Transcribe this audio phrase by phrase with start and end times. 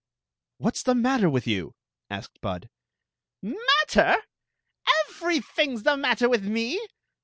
[0.57, 1.75] "What s the matter with you?"
[2.09, 2.71] asked Bud
[3.43, 4.17] "Matter?
[5.11, 6.79] Everything s the matter with me.